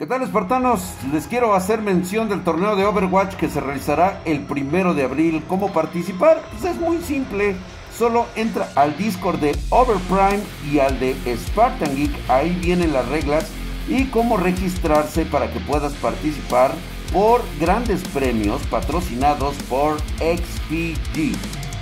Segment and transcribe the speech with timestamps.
[0.00, 0.80] ¿Qué tal espartanos?
[1.12, 5.44] Les quiero hacer mención del torneo de Overwatch que se realizará el primero de abril.
[5.46, 6.42] ¿Cómo participar?
[6.52, 7.54] Pues es muy simple.
[7.98, 10.40] Solo entra al Discord de Overprime
[10.72, 12.12] y al de Spartan Geek.
[12.30, 13.50] Ahí vienen las reglas
[13.88, 16.72] y cómo registrarse para que puedas participar
[17.12, 21.36] por grandes premios patrocinados por XPG.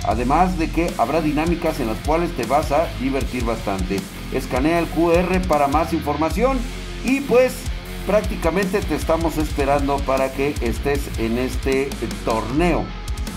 [0.05, 4.01] Además de que habrá dinámicas en las cuales te vas a divertir bastante.
[4.33, 6.57] Escanea el QR para más información
[7.05, 7.68] y pues
[8.05, 11.89] prácticamente te estamos esperando para que estés en este
[12.25, 12.85] torneo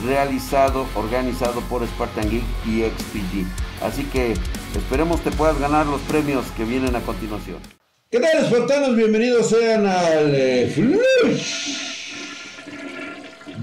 [0.04, 3.46] realizado, organizado por Spartan Geek y XPG.
[3.82, 4.34] Así que
[4.76, 7.58] esperemos te puedas ganar los premios que vienen a continuación.
[8.10, 8.96] ¿Qué tal, espartanos?
[8.96, 11.91] Bienvenidos sean al eh, Flush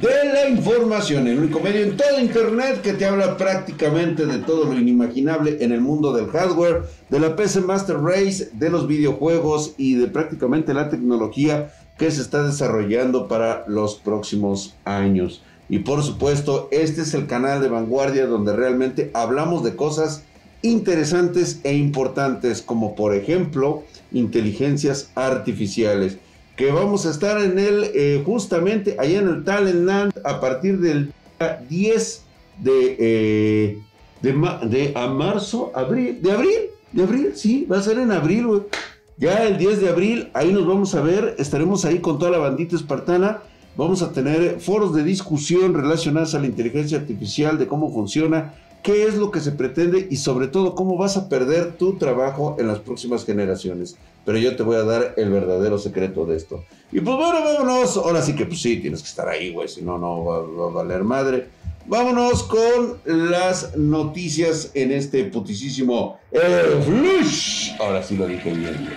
[0.02, 4.66] de la información, el único medio en todo Internet que te habla prácticamente de todo
[4.66, 9.74] lo inimaginable en el mundo del hardware, de la PC Master Race, de los videojuegos
[9.77, 15.43] y de prácticamente la tecnología que se está desarrollando para los próximos años.
[15.68, 20.24] Y por supuesto, este es el canal de vanguardia donde realmente hablamos de cosas
[20.62, 26.18] interesantes e importantes como por ejemplo inteligencias artificiales
[26.60, 31.13] que vamos a estar en él eh, justamente allá en el Talentland a partir del
[31.70, 32.24] 10
[32.57, 33.82] de, eh,
[34.21, 36.60] de, a marzo, abril, de abril,
[36.91, 38.62] de abril, sí, va a ser en abril, güey.
[39.15, 42.40] Ya el 10 de abril, ahí nos vamos a ver, estaremos ahí con toda la
[42.40, 43.40] bandita espartana.
[43.77, 49.05] Vamos a tener foros de discusión relacionados a la inteligencia artificial, de cómo funciona, qué
[49.05, 52.68] es lo que se pretende y sobre todo cómo vas a perder tu trabajo en
[52.68, 53.98] las próximas generaciones.
[54.26, 56.63] Pero yo te voy a dar el verdadero secreto de esto.
[56.91, 57.98] Y pues bueno, vámonos.
[57.98, 60.71] Ahora sí que pues sí, tienes que estar ahí, güey, si no, no va, a
[60.71, 61.48] valer madre.
[61.88, 66.19] Vámonos con las noticias en este putisísimo
[66.86, 67.72] Flush.
[67.80, 68.90] Ahora sí lo dije bien,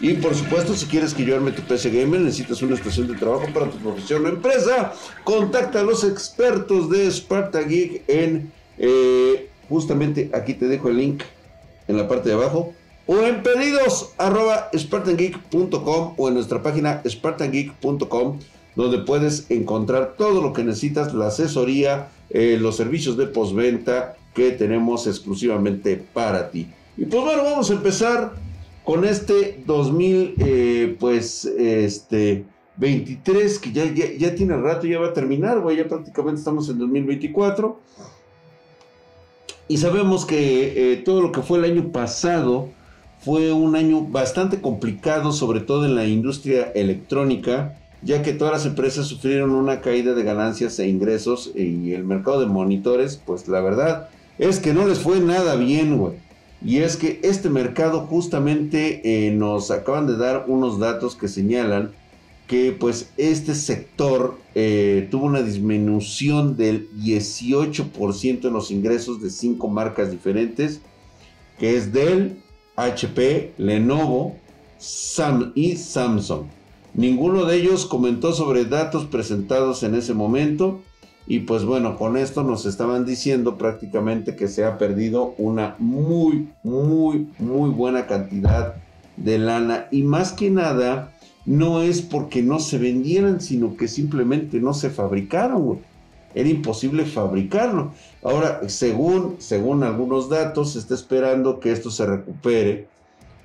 [0.00, 3.14] Y por supuesto, si quieres que yo arme tu PC Gamer, necesitas una estación de
[3.14, 4.92] trabajo para tu profesión o empresa,
[5.22, 11.22] contacta a los expertos de Sparta Geek en eh, justamente aquí te dejo el link
[11.88, 12.72] en la parte de abajo.
[13.06, 18.38] O en pedidos arroba spartangeek.com o en nuestra página spartangeek.com
[18.74, 24.50] donde puedes encontrar todo lo que necesitas, la asesoría, eh, los servicios de postventa que
[24.50, 26.68] tenemos exclusivamente para ti.
[26.96, 28.34] Y pues bueno, vamos a empezar
[28.84, 32.44] con este 2000, eh, pues este
[32.76, 36.78] 23, que ya, ya, ya, tiene rato, ya va a terminar, ya prácticamente estamos en
[36.78, 37.80] 2024.
[39.68, 42.68] Y sabemos que eh, todo lo que fue el año pasado
[43.18, 48.66] fue un año bastante complicado, sobre todo en la industria electrónica, ya que todas las
[48.66, 53.60] empresas sufrieron una caída de ganancias e ingresos y el mercado de monitores, pues la
[53.60, 56.14] verdad es que no les fue nada bien, güey.
[56.64, 61.90] Y es que este mercado justamente eh, nos acaban de dar unos datos que señalan
[62.46, 69.68] que pues este sector eh, tuvo una disminución del 18% en los ingresos de cinco
[69.68, 70.80] marcas diferentes,
[71.58, 72.40] que es Dell,
[72.76, 74.36] HP, Lenovo
[74.78, 76.46] Sam y Samsung.
[76.94, 80.80] Ninguno de ellos comentó sobre datos presentados en ese momento
[81.26, 86.48] y pues bueno, con esto nos estaban diciendo prácticamente que se ha perdido una muy,
[86.62, 88.76] muy, muy buena cantidad
[89.16, 91.15] de lana y más que nada
[91.46, 95.78] no es porque no se vendieran, sino que simplemente no se fabricaron.
[96.34, 97.92] Era imposible fabricarlo.
[98.22, 102.88] Ahora, según, según algunos datos, se está esperando que esto se recupere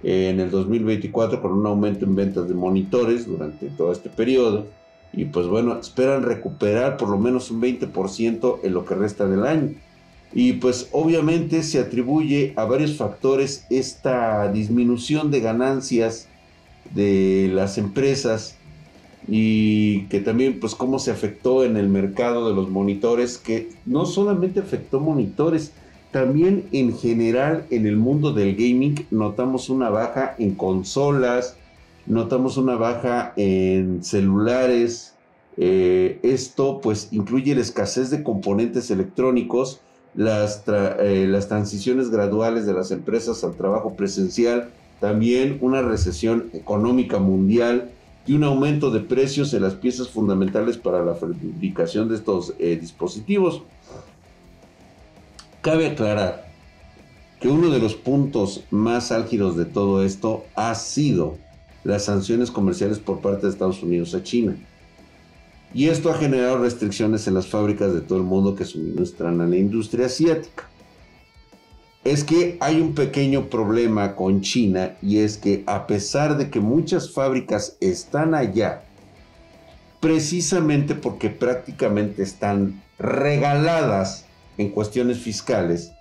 [0.03, 4.65] en el 2024 con un aumento en ventas de monitores durante todo este periodo.
[5.13, 9.45] Y pues bueno, esperan recuperar por lo menos un 20% en lo que resta del
[9.45, 9.75] año.
[10.33, 16.29] Y pues obviamente se atribuye a varios factores esta disminución de ganancias
[16.93, 18.57] de las empresas
[19.27, 24.05] y que también pues cómo se afectó en el mercado de los monitores, que no
[24.05, 25.71] solamente afectó monitores,
[26.11, 31.55] también en general en el mundo del gaming notamos una baja en consolas,
[32.05, 35.15] notamos una baja en celulares,
[35.57, 39.81] eh, esto pues incluye la escasez de componentes electrónicos,
[40.15, 44.71] las, eh, las transiciones graduales de las empresas al trabajo presencial,
[45.01, 47.89] también una recesión económica mundial
[48.27, 52.77] y un aumento de precios en las piezas fundamentales para la fabricación de estos eh,
[52.79, 53.63] dispositivos.
[55.61, 56.45] Cabe aclarar
[57.39, 61.37] que uno de los puntos más álgidos de todo esto ha sido
[61.83, 64.55] las sanciones comerciales por parte de Estados Unidos a China.
[65.73, 69.47] Y esto ha generado restricciones en las fábricas de todo el mundo que suministran a
[69.47, 70.70] la industria asiática.
[72.03, 76.59] Es que hay un pequeño problema con China y es que a pesar de que
[76.59, 78.83] muchas fábricas están allá,
[79.99, 84.25] precisamente porque prácticamente están regaladas
[84.57, 85.91] en cuestiones fiscales,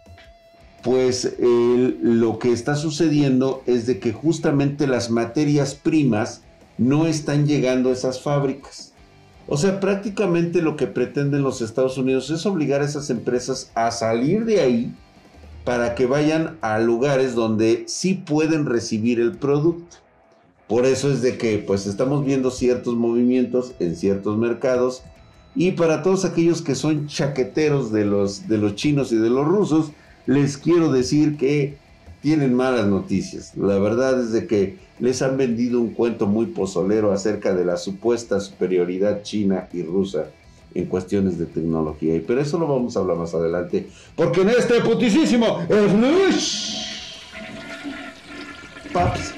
[0.82, 6.42] pues lo que está sucediendo es de que justamente las materias primas
[6.78, 8.94] no están llegando a esas fábricas.
[9.46, 13.90] O sea, prácticamente lo que pretenden los Estados Unidos es obligar a esas empresas a
[13.90, 14.94] salir de ahí
[15.64, 19.96] para que vayan a lugares donde sí pueden recibir el producto.
[20.68, 25.02] Por eso es de que pues estamos viendo ciertos movimientos en ciertos mercados
[25.54, 29.46] y para todos aquellos que son chaqueteros de los, de los chinos y de los
[29.46, 29.90] rusos,
[30.26, 31.76] les quiero decir que
[32.22, 33.56] tienen malas noticias.
[33.56, 37.76] La verdad es de que les han vendido un cuento muy pozolero acerca de la
[37.76, 40.30] supuesta superioridad china y rusa
[40.74, 42.14] en cuestiones de tecnología.
[42.14, 43.88] Y pero eso lo vamos a hablar más adelante.
[44.16, 45.60] Porque en este putisísimo
[48.92, 49.34] Paps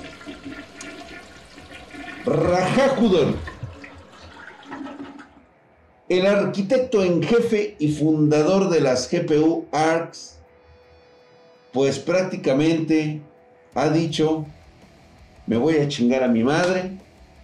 [2.24, 3.36] Rajajudon
[6.18, 10.36] el arquitecto en jefe y fundador de las GPU ARCs,
[11.72, 13.22] pues prácticamente
[13.74, 14.44] ha dicho,
[15.46, 16.98] me voy a chingar a mi madre,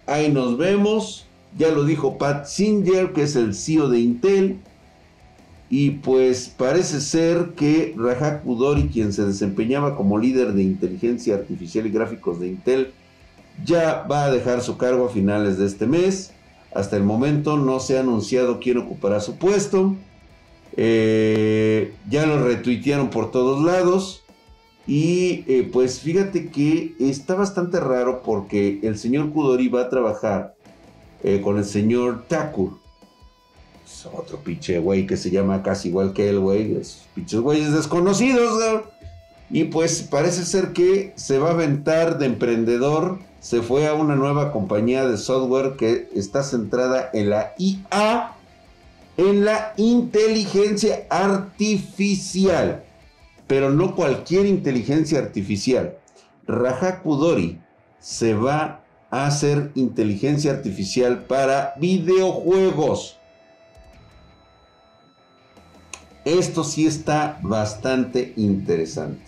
[0.05, 1.25] ahí nos vemos,
[1.57, 4.59] ya lo dijo Pat Singer, que es el CEO de Intel.
[5.69, 11.85] Y pues parece ser que Rajat Kudori, quien se desempeñaba como líder de inteligencia artificial
[11.85, 12.91] y gráficos de Intel,
[13.63, 16.31] ya va a dejar su cargo a finales de este mes.
[16.73, 19.95] Hasta el momento no se ha anunciado quién ocupará su puesto.
[20.75, 24.23] Eh, ya lo retuitearon por todos lados.
[24.87, 30.55] Y eh, pues fíjate que está bastante raro porque el señor Kudori va a trabajar
[31.23, 32.77] eh, con el señor Takur.
[33.85, 36.75] Es otro pinche güey que se llama casi igual que él, güey.
[36.75, 38.83] Es pinches güeyes desconocidos,
[39.49, 43.19] Y pues parece ser que se va a aventar de emprendedor.
[43.39, 48.35] Se fue a una nueva compañía de software que está centrada en la IA,
[49.17, 52.83] en la inteligencia artificial.
[53.47, 55.97] Pero no cualquier inteligencia artificial.
[56.45, 57.59] Raja Kudori
[57.99, 58.78] se va
[59.09, 63.17] hacer inteligencia artificial para videojuegos.
[66.25, 69.21] Esto sí está bastante interesante.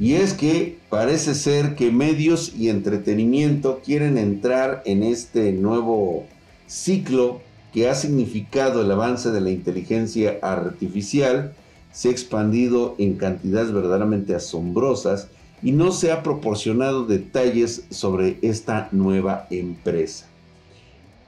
[0.00, 6.26] Y es que parece ser que medios y entretenimiento quieren entrar en este nuevo
[6.66, 7.40] ciclo
[7.72, 11.54] que ha significado el avance de la inteligencia artificial,
[11.92, 15.28] se ha expandido en cantidades verdaderamente asombrosas
[15.64, 20.26] y no se ha proporcionado detalles sobre esta nueva empresa.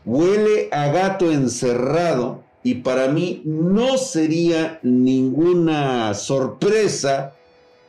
[0.04, 7.32] Huele a gato encerrado y para mí no sería ninguna sorpresa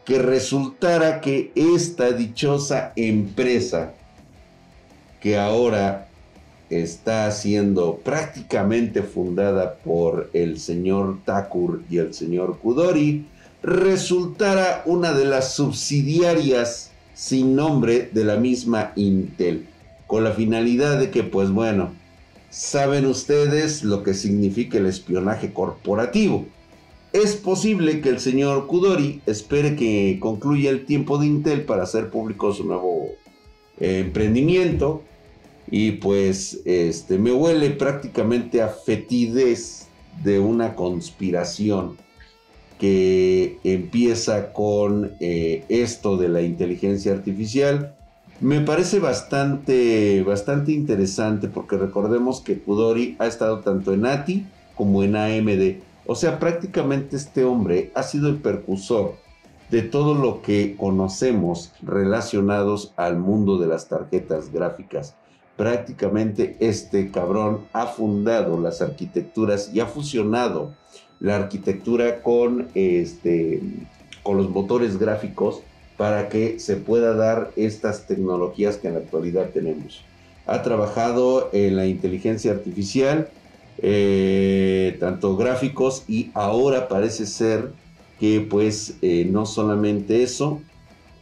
[0.06, 3.94] que resultara que esta dichosa empresa
[5.20, 6.08] que ahora
[6.70, 13.26] está siendo prácticamente fundada por el señor Takur y el señor Kudori,
[13.68, 19.68] resultara una de las subsidiarias sin nombre de la misma Intel,
[20.08, 21.92] con la finalidad de que, pues bueno,
[22.50, 26.46] saben ustedes lo que significa el espionaje corporativo.
[27.12, 32.10] Es posible que el señor Kudori espere que concluya el tiempo de Intel para hacer
[32.10, 33.10] público su nuevo
[33.82, 35.02] eh, emprendimiento
[35.70, 39.88] y pues este me huele prácticamente a fetidez
[40.24, 41.98] de una conspiración
[42.80, 47.96] que empieza con eh, esto de la inteligencia artificial.
[48.40, 55.04] Me parece bastante, bastante interesante porque recordemos que Kudori ha estado tanto en ATI como
[55.04, 55.78] en AMD.
[56.06, 59.16] O sea, prácticamente este hombre ha sido el percursor
[59.70, 65.16] de todo lo que conocemos relacionados al mundo de las tarjetas gráficas.
[65.58, 70.74] Prácticamente este cabrón ha fundado las arquitecturas y ha fusionado
[71.20, 73.62] la arquitectura con, este,
[74.24, 75.62] con los motores gráficos
[75.98, 80.04] para que se pueda dar estas tecnologías que en la actualidad tenemos.
[80.46, 83.30] Ha trabajado en la inteligencia artificial,
[83.80, 87.72] eh, tanto gráficos y ahora parece ser
[88.20, 90.62] que pues eh, no solamente eso,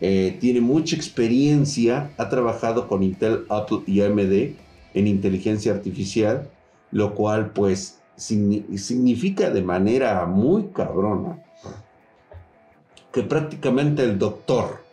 [0.02, 4.54] eh, tiene mucha experiencia, ha trabajado con Intel, Apple y AMD
[4.94, 6.50] en inteligencia artificial,
[6.92, 11.40] lo cual pues significa de manera muy cabrona
[13.16, 14.84] que prácticamente el doctor,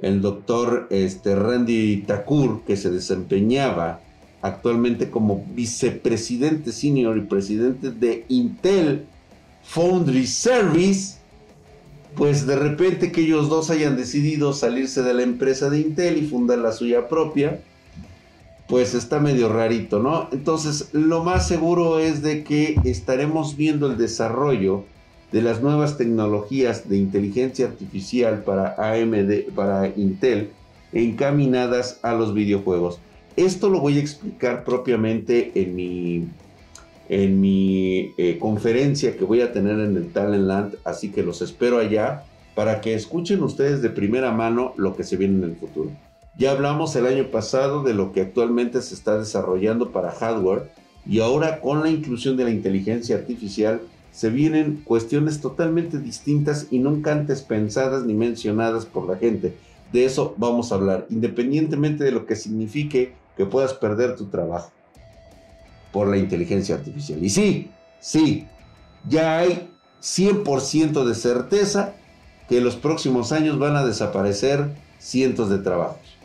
[0.00, 4.00] el doctor este, Randy Takur, que se desempeñaba
[4.42, 9.06] actualmente como vicepresidente senior y presidente de Intel
[9.62, 11.18] Foundry Service,
[12.16, 16.26] pues de repente que ellos dos hayan decidido salirse de la empresa de Intel y
[16.26, 17.60] fundar la suya propia,
[18.68, 20.28] pues está medio rarito, ¿no?
[20.30, 24.84] Entonces, lo más seguro es de que estaremos viendo el desarrollo
[25.32, 30.50] de las nuevas tecnologías de inteligencia artificial para AMD, para Intel,
[30.92, 33.00] encaminadas a los videojuegos.
[33.36, 36.28] Esto lo voy a explicar propiamente en mi,
[37.08, 41.78] en mi eh, conferencia que voy a tener en el Talentland, así que los espero
[41.78, 45.90] allá para que escuchen ustedes de primera mano lo que se viene en el futuro.
[46.38, 50.70] Ya hablamos el año pasado de lo que actualmente se está desarrollando para hardware
[51.04, 53.80] y ahora con la inclusión de la inteligencia artificial
[54.12, 59.56] se vienen cuestiones totalmente distintas y nunca antes pensadas ni mencionadas por la gente.
[59.92, 64.70] De eso vamos a hablar, independientemente de lo que signifique que puedas perder tu trabajo
[65.92, 67.24] por la inteligencia artificial.
[67.24, 68.46] Y sí, sí,
[69.08, 69.70] ya hay
[70.02, 71.94] 100% de certeza
[72.48, 74.68] que en los próximos años van a desaparecer
[75.00, 76.17] cientos de trabajos.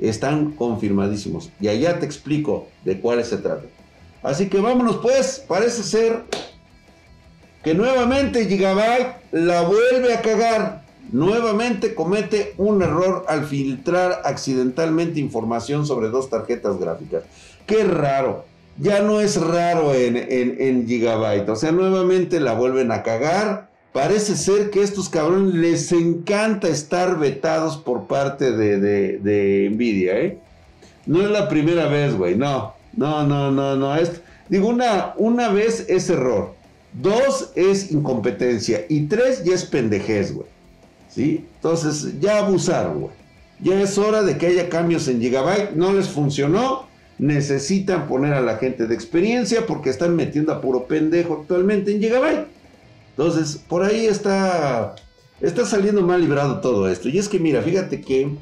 [0.00, 1.50] Están confirmadísimos.
[1.60, 3.64] Y allá te explico de cuáles se trata.
[4.22, 6.24] Así que vámonos pues, parece ser
[7.62, 10.84] que nuevamente Gigabyte la vuelve a cagar.
[11.10, 17.24] Nuevamente comete un error al filtrar accidentalmente información sobre dos tarjetas gráficas.
[17.66, 18.44] Qué raro.
[18.76, 21.48] Ya no es raro en, en, Gigabyte.
[21.48, 23.67] O sea, nuevamente la vuelven a cagar.
[23.92, 30.20] Parece ser que a estos cabrones les encanta estar vetados por parte de, de, Nvidia,
[30.20, 30.38] ¿eh?
[31.06, 32.36] No es la primera vez, güey.
[32.36, 33.96] No, no, no, no, no.
[33.96, 36.54] Es, digo, una, una vez es error.
[36.92, 38.84] Dos es incompetencia.
[38.90, 40.48] Y tres ya es pendejez, güey.
[41.08, 41.46] ¿Sí?
[41.56, 43.12] Entonces, ya abusaron, güey.
[43.60, 45.72] Ya es hora de que haya cambios en Gigabyte.
[45.74, 46.86] No les funcionó.
[47.18, 52.00] Necesitan poner a la gente de experiencia porque están metiendo a puro pendejo actualmente en
[52.00, 52.57] Gigabyte.
[53.18, 54.94] Entonces, por ahí está,
[55.40, 57.08] está saliendo mal librado todo esto.
[57.08, 58.36] Y es que, mira, fíjate que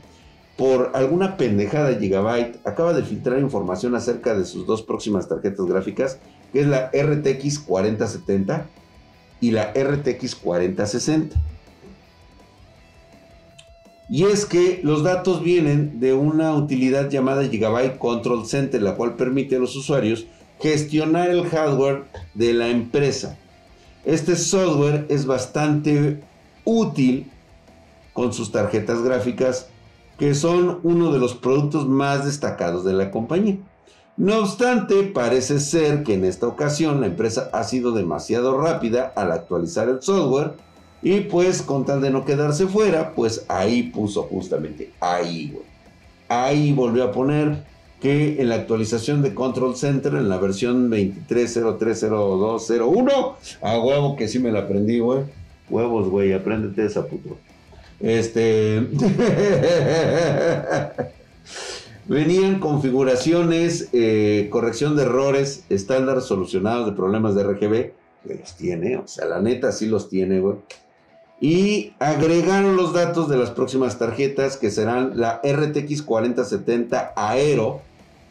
[0.58, 6.18] por alguna pendejada Gigabyte acaba de filtrar información acerca de sus dos próximas tarjetas gráficas
[6.52, 8.66] que es la RTX 4070
[9.40, 11.42] y la RTX 4060.
[14.10, 19.16] Y es que los datos vienen de una utilidad llamada Gigabyte Control Center, la cual
[19.16, 20.26] permite a los usuarios
[20.60, 22.04] gestionar el hardware
[22.34, 23.38] de la empresa.
[24.06, 26.22] Este software es bastante
[26.64, 27.28] útil
[28.12, 29.66] con sus tarjetas gráficas,
[30.16, 33.58] que son uno de los productos más destacados de la compañía.
[34.16, 39.32] No obstante, parece ser que en esta ocasión la empresa ha sido demasiado rápida al
[39.32, 40.54] actualizar el software
[41.02, 45.58] y pues con tal de no quedarse fuera, pues ahí puso justamente, ahí.
[46.28, 47.64] Ahí volvió a poner
[48.00, 54.38] que en la actualización de Control Center, en la versión 23030201, a huevo que sí
[54.38, 55.20] me la aprendí, güey.
[55.68, 57.36] Huevos, güey, apréndete esa puto.
[58.00, 58.86] Este...
[62.08, 67.90] Venían configuraciones, eh, corrección de errores, estándar solucionados de problemas de RGB.
[68.26, 70.54] Que los tiene, o sea, la neta sí los tiene, güey.
[71.40, 77.82] Y agregaron los datos de las próximas tarjetas que serán la RTX 4070 Aero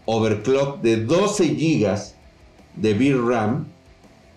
[0.05, 1.97] Overclock de 12 GB
[2.75, 3.67] de VRAM.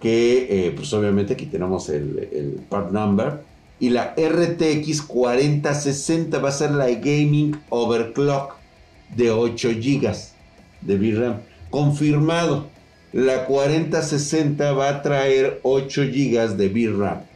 [0.01, 3.43] Que eh, pues obviamente aquí tenemos el, part number.
[3.81, 8.55] Y la RTX 4060 va a ser la Gaming Overclock
[9.17, 10.15] de 8 GB
[10.83, 11.41] de VRAM.
[11.71, 12.67] Confirmado,
[13.13, 17.29] la 4060 va a traer 8 GB de VRAM.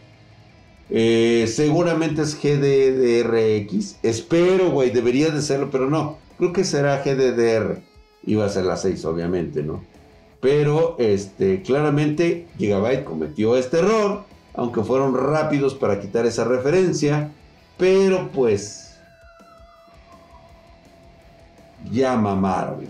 [0.95, 3.97] Eh, seguramente es GDDRX.
[4.03, 6.19] Espero, güey, debería de serlo, pero no.
[6.37, 7.81] Creo que será GDDR.
[8.25, 9.85] Iba a ser la 6, obviamente, ¿no?
[10.41, 14.25] Pero, este, claramente, Gigabyte cometió este error.
[14.55, 17.31] Aunque fueron rápidos para quitar esa referencia.
[17.79, 18.99] Pero, pues,
[21.91, 22.87] ya mamaron.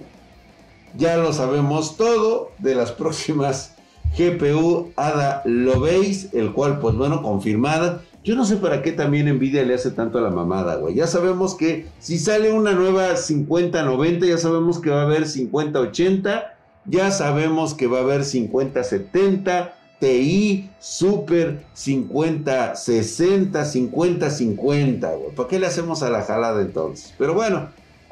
[0.97, 3.75] Ya lo sabemos todo de las próximas
[4.17, 8.03] GPU ADA lo veis, el cual pues bueno, confirmada.
[8.25, 10.95] Yo no sé para qué también Nvidia le hace tanto a la mamada, güey.
[10.95, 16.55] Ya sabemos que si sale una nueva 5090, ya sabemos que va a haber 5080,
[16.85, 25.35] ya sabemos que va a haber 5070, TI, Super 5060, 5050, güey.
[25.35, 27.15] ¿Para qué le hacemos a la jalada entonces?
[27.19, 27.71] Pero bueno,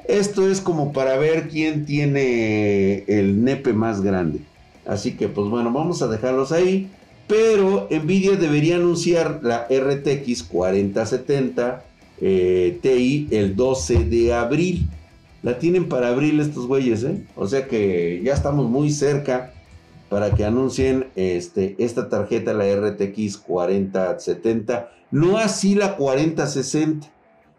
[0.09, 4.41] esto es como para ver quién tiene el nepe más grande.
[4.87, 6.91] Así que pues bueno, vamos a dejarlos ahí.
[7.31, 11.85] Pero Nvidia debería anunciar la RTX 4070
[12.21, 14.89] eh, Ti el 12 de abril.
[15.45, 17.25] La tienen para abril estos güeyes, ¿eh?
[17.37, 19.53] O sea que ya estamos muy cerca
[20.09, 27.07] para que anuncien este, esta tarjeta, la RTX 4070, no así la 4060,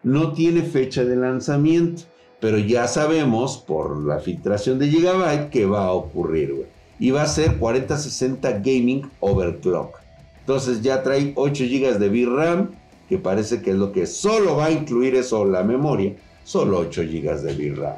[0.03, 2.03] no tiene fecha de lanzamiento,
[2.41, 6.80] pero ya sabemos por la filtración de Gigabyte que va a ocurrir, güey.
[7.01, 9.99] Y va a ser 4060 Gaming Overclock.
[10.41, 12.69] Entonces ya trae 8 GB de VRAM,
[13.09, 17.01] que parece que es lo que solo va a incluir eso la memoria, solo 8
[17.01, 17.95] GB de VRAM.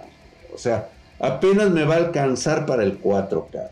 [0.55, 3.69] O sea, apenas me va a alcanzar para el 4K.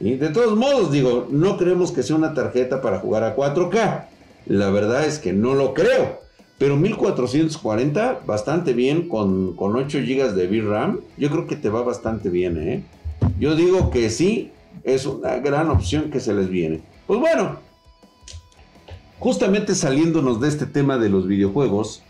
[0.00, 4.06] Y de todos modos, digo, no creemos que sea una tarjeta para jugar a 4K.
[4.46, 6.20] La verdad es que no lo creo.
[6.56, 11.00] Pero 1440, bastante bien, con, con 8 GB de VRAM.
[11.18, 12.82] Yo creo que te va bastante bien, ¿eh?
[13.38, 14.52] Yo digo que sí,
[14.84, 16.80] es una gran opción que se les viene.
[17.06, 17.58] Pues bueno,
[19.18, 22.02] justamente saliéndonos de este tema de los videojuegos,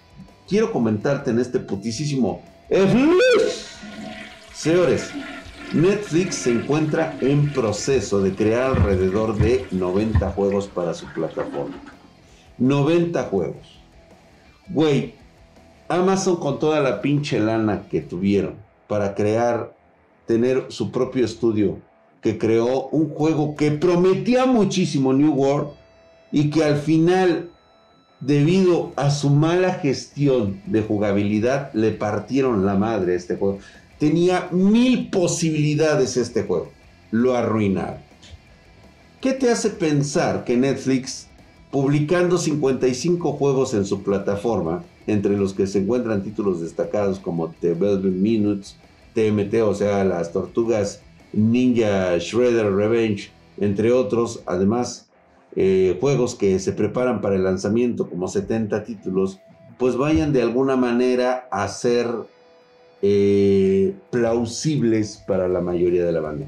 [0.49, 2.43] quiero comentarte en este putisísimo...
[4.55, 5.11] Señores,
[5.73, 11.77] Netflix se encuentra en proceso de crear alrededor de 90 juegos para su plataforma.
[12.59, 13.79] 90 juegos.
[14.69, 15.15] Güey,
[15.89, 18.57] Amazon con toda la pinche lana que tuvieron
[18.89, 19.73] para crear,
[20.29, 21.79] tener su propio estudio,
[22.21, 25.71] que creó un juego que prometía muchísimo New World
[26.31, 27.51] y que al final,
[28.21, 33.59] debido a su mala gestión de jugabilidad, le partieron la madre a este juego.
[33.99, 36.71] Tenía mil posibilidades este juego.
[37.11, 38.01] Lo arruinaron.
[39.23, 41.27] ¿Qué te hace pensar que Netflix,
[41.71, 47.73] publicando 55 juegos en su plataforma, entre los que se encuentran títulos destacados como The
[47.73, 48.77] Velvet Minutes,
[49.15, 55.09] TMT, o sea, las tortugas Ninja Shredder Revenge, entre otros, además,
[55.57, 59.41] eh, juegos que se preparan para el lanzamiento, como 70 títulos,
[59.79, 62.09] pues vayan de alguna manera a ser
[63.03, 66.47] eh, plausibles para la mayoría de la banda.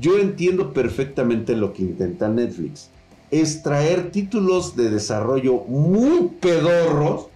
[0.00, 2.90] Yo entiendo perfectamente lo que intenta Netflix.
[3.30, 7.28] Es traer títulos de desarrollo muy pedorros,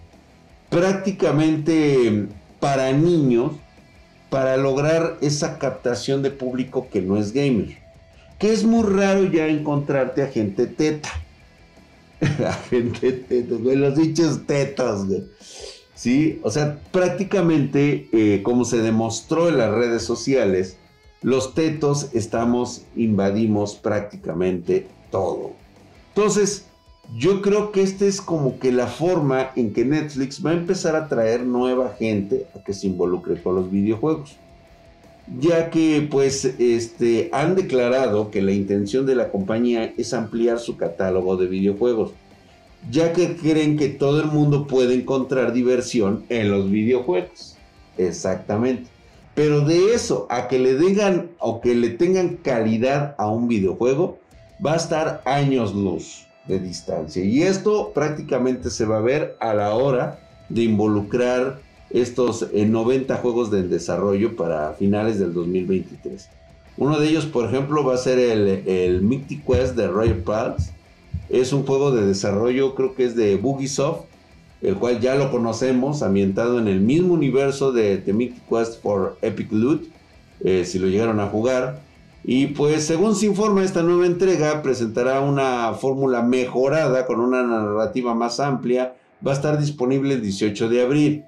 [0.69, 2.27] prácticamente
[2.59, 3.53] para niños,
[4.31, 7.77] para lograr esa captación de público que no es gamer.
[8.39, 11.09] Que es muy raro ya encontrarte a gente teta.
[12.47, 15.25] a gente teta, los dichos tetas, güey.
[15.95, 16.39] ¿sí?
[16.43, 20.77] O sea, prácticamente, eh, como se demostró en las redes sociales,
[21.21, 25.51] los tetos estamos, invadimos prácticamente todo.
[26.15, 26.67] Entonces,
[27.17, 30.95] yo creo que esta es como que la forma en que Netflix va a empezar
[30.95, 34.37] a traer nueva gente a que se involucre con los videojuegos.
[35.39, 40.77] Ya que pues este, han declarado que la intención de la compañía es ampliar su
[40.77, 42.11] catálogo de videojuegos
[42.89, 47.57] ya que creen que todo el mundo puede encontrar diversión en los videojuegos.
[47.97, 48.89] Exactamente.
[49.35, 54.17] Pero de eso a que le digan o que le tengan calidad a un videojuego,
[54.65, 57.23] va a estar años luz de distancia.
[57.23, 63.17] Y esto prácticamente se va a ver a la hora de involucrar estos 90 eh,
[63.21, 66.29] juegos de desarrollo para finales del 2023.
[66.77, 70.71] Uno de ellos, por ejemplo, va a ser el, el Quest de Royal Pals
[71.31, 74.05] es un juego de desarrollo, creo que es de Bugisoft,
[74.61, 79.17] el cual ya lo conocemos, ambientado en el mismo universo de The Mythic Quest for
[79.21, 79.87] Epic Loot,
[80.43, 81.81] eh, si lo llegaron a jugar.
[82.23, 88.13] Y pues según se informa, esta nueva entrega presentará una fórmula mejorada con una narrativa
[88.13, 88.95] más amplia.
[89.25, 91.25] Va a estar disponible el 18 de abril.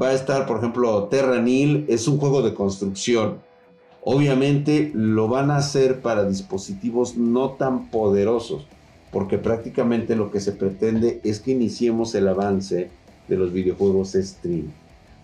[0.00, 3.38] Va a estar, por ejemplo, Terra Nil, es un juego de construcción.
[4.02, 8.66] Obviamente lo van a hacer para dispositivos no tan poderosos
[9.16, 12.90] porque prácticamente lo que se pretende es que iniciemos el avance
[13.28, 14.72] de los videojuegos stream.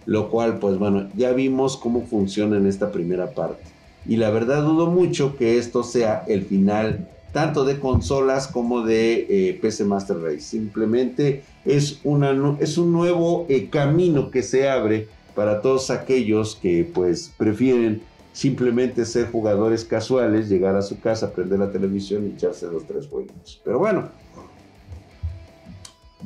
[0.06, 3.71] Lo cual, pues bueno, ya vimos cómo funciona en esta primera parte.
[4.06, 9.26] Y la verdad dudo mucho que esto sea el final tanto de consolas como de
[9.28, 10.40] eh, PC Master Race.
[10.40, 16.88] Simplemente es, una, es un nuevo eh, camino que se abre para todos aquellos que
[16.92, 22.66] pues prefieren simplemente ser jugadores casuales, llegar a su casa, prender la televisión y echarse
[22.66, 23.60] los tres juegos.
[23.64, 24.08] Pero bueno,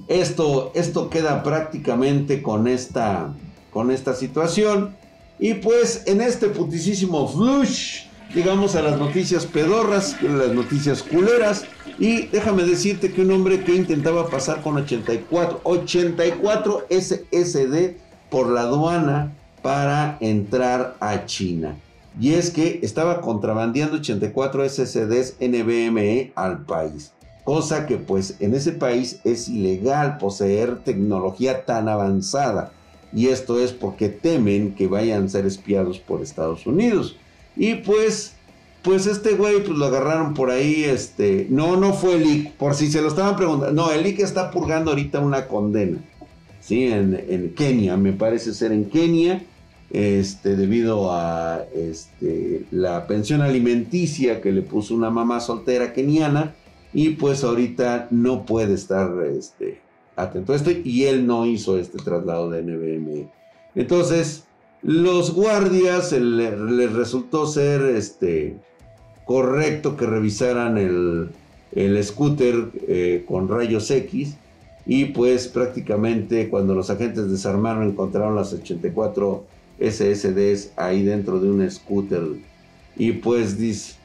[0.08, 3.34] esto, esto queda prácticamente con esta,
[3.72, 4.96] con esta situación.
[5.38, 11.64] Y pues en este putisísimo flush, llegamos a las noticias pedorras, las noticias culeras.
[11.98, 17.96] Y déjame decirte que un hombre que intentaba pasar con 84, 84 SSD
[18.30, 21.76] por la aduana para entrar a China
[22.18, 27.12] y es que estaba contrabandeando 84 SSDs NVMe al país.
[27.44, 32.72] Cosa que pues en ese país es ilegal poseer tecnología tan avanzada.
[33.16, 37.16] Y esto es porque temen que vayan a ser espiados por Estados Unidos.
[37.56, 38.34] Y pues
[38.82, 42.72] Pues este güey, pues lo agarraron por ahí, este, no, no fue el leak, por
[42.76, 45.98] si se lo estaban preguntando, no, el leak está purgando ahorita una condena,
[46.60, 49.42] sí, en, en Kenia, me parece ser en Kenia,
[49.90, 56.54] este, debido a este, la pensión alimenticia que le puso una mamá soltera keniana,
[56.92, 59.80] y pues ahorita no puede estar este,
[60.16, 63.28] atento a esto, y él no hizo este traslado de NBM.
[63.74, 64.44] Entonces,
[64.82, 68.56] los guardias les resultó ser este,
[69.26, 71.30] correcto que revisaran el,
[72.02, 74.36] scooter eh, con rayos X
[74.86, 79.44] y pues prácticamente cuando los agentes desarmaron encontraron las 84
[79.78, 82.22] SSDs ahí dentro de un scooter
[82.96, 83.96] y pues dice,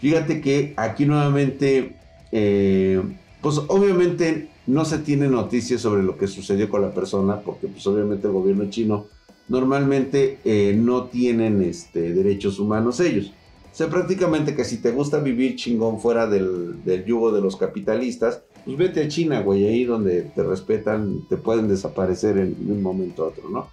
[0.00, 1.94] fíjate que aquí nuevamente
[2.32, 3.00] eh,
[3.40, 7.86] pues obviamente no se tiene noticias sobre lo que sucedió con la persona porque pues
[7.86, 9.06] obviamente el gobierno chino
[9.48, 13.32] normalmente eh, no tienen este, derechos humanos ellos.
[13.72, 18.42] O sea, prácticamente que si te gusta vivir chingón fuera del, yugo de los capitalistas,
[18.64, 23.24] pues vete a China, güey, ahí donde te respetan, te pueden desaparecer en, un momento
[23.24, 23.68] a otro, ¿no?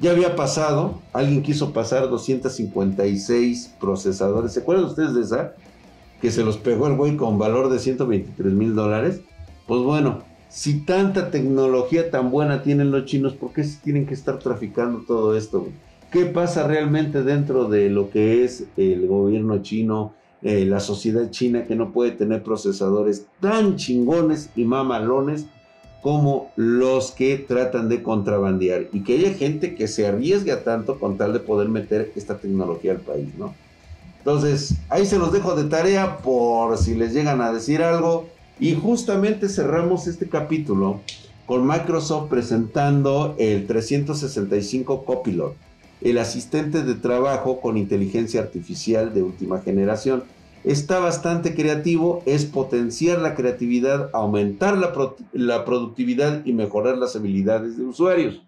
[0.00, 4.54] Ya había pasado, alguien quiso pasar 256 procesadores.
[4.54, 5.54] ¿Se acuerdan ustedes de esa?
[6.20, 9.20] Que se los pegó el güey con valor de 123 mil dólares.
[9.72, 10.18] Pues bueno,
[10.50, 15.34] si tanta tecnología tan buena tienen los chinos, ¿por qué tienen que estar traficando todo
[15.34, 15.66] esto?
[16.10, 21.64] Qué pasa realmente dentro de lo que es el gobierno chino, eh, la sociedad china
[21.64, 25.46] que no puede tener procesadores tan chingones y mamalones
[26.02, 31.16] como los que tratan de contrabandear y que haya gente que se arriesga tanto con
[31.16, 33.54] tal de poder meter esta tecnología al país, ¿no?
[34.18, 38.26] Entonces, ahí se los dejo de tarea por si les llegan a decir algo
[38.60, 41.00] y justamente cerramos este capítulo
[41.46, 45.56] con Microsoft presentando el 365 Copilot
[46.04, 50.24] el asistente de trabajo con inteligencia artificial de última generación.
[50.64, 57.84] Está bastante creativo, es potenciar la creatividad, aumentar la, productividad y mejorar las habilidades de
[57.84, 58.42] usuarios.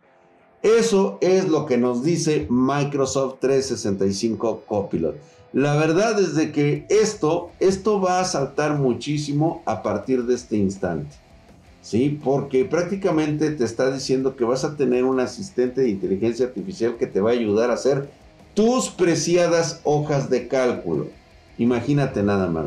[0.63, 5.17] Eso es lo que nos dice Microsoft 365 Copilot.
[5.55, 10.57] La verdad es de que esto, esto va a saltar muchísimo a partir de este
[10.57, 11.15] instante.
[11.81, 12.19] ¿sí?
[12.25, 17.07] Porque prácticamente te está diciendo que vas a tener un asistente de inteligencia artificial que
[17.07, 18.11] te va a ayudar a hacer
[18.55, 21.07] tus preciadas hojas de cálculo.
[21.57, 22.67] Imagínate nada más.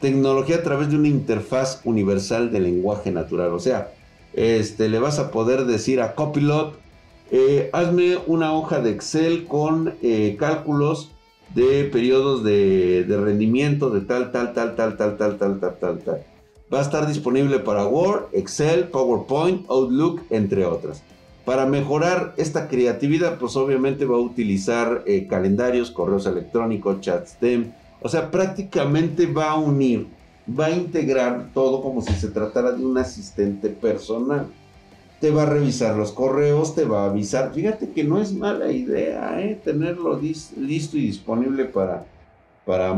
[0.00, 3.52] Tecnología a través de una interfaz universal de lenguaje natural.
[3.52, 3.92] O sea,
[4.32, 6.80] este, le vas a poder decir a Copilot,
[7.30, 11.12] eh, hazme una hoja de Excel con eh, cálculos
[11.54, 15.98] de periodos de, de rendimiento de tal, tal, tal, tal, tal, tal, tal, tal, tal,
[15.98, 16.24] tal.
[16.72, 21.02] Va a estar disponible para Word, Excel, PowerPoint, Outlook, entre otras.
[21.44, 27.72] Para mejorar esta creatividad, pues obviamente va a utilizar eh, calendarios, correos electrónicos, chats STEM.
[28.00, 30.06] O sea, prácticamente va a unir,
[30.48, 34.46] va a integrar todo como si se tratara de un asistente personal.
[35.20, 37.52] Te va a revisar los correos, te va a avisar.
[37.52, 39.60] Fíjate que no es mala idea, ¿eh?
[39.62, 42.06] Tenerlo listo y disponible para,
[42.64, 42.92] para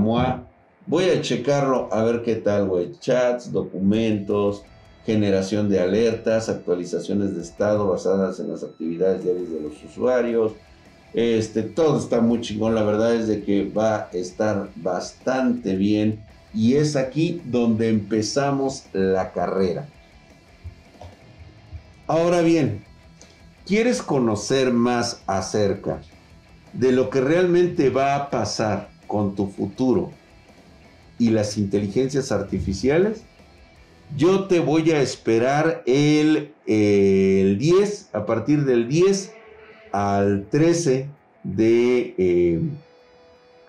[0.86, 2.92] Voy a checarlo a ver qué tal, güey.
[2.98, 4.64] Chats, documentos,
[5.06, 10.52] generación de alertas, actualizaciones de estado basadas en las actividades diarias de los usuarios.
[11.14, 12.74] Este, todo está muy chingón.
[12.74, 16.24] La verdad es de que va a estar bastante bien.
[16.54, 19.88] Y es aquí donde empezamos la carrera.
[22.06, 22.84] Ahora bien,
[23.66, 26.00] ¿quieres conocer más acerca
[26.72, 30.10] de lo que realmente va a pasar con tu futuro?
[31.22, 33.22] y las inteligencias artificiales.
[34.16, 39.32] Yo te voy a esperar el, 10, a partir del 10
[39.92, 41.08] al 13
[41.44, 42.60] de eh,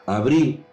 [0.08, 0.64] abril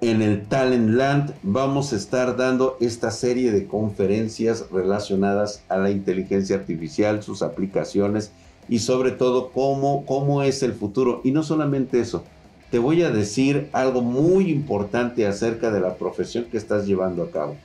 [0.00, 5.90] en el Talent Land vamos a estar dando esta serie de conferencias relacionadas a la
[5.90, 8.30] inteligencia artificial, sus aplicaciones
[8.68, 11.22] y sobre todo cómo, cómo es el futuro.
[11.24, 12.24] Y no solamente eso,
[12.70, 17.30] te voy a decir algo muy importante acerca de la profesión que estás llevando a
[17.30, 17.56] cabo.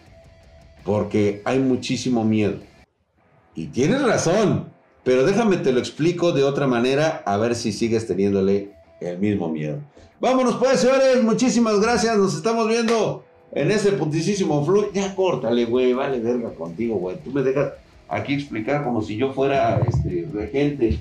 [0.85, 2.59] Porque hay muchísimo miedo.
[3.55, 4.69] Y tienes razón,
[5.03, 9.49] pero déjame te lo explico de otra manera a ver si sigues teniéndole el mismo
[9.49, 9.79] miedo.
[10.21, 14.91] Vámonos pues, señores, muchísimas gracias, nos estamos viendo en ese puntísimo flu.
[14.93, 17.17] Ya córtale, güey, vale verga contigo, güey.
[17.23, 17.73] Tú me dejas
[18.07, 20.99] aquí explicar como si yo fuera este regente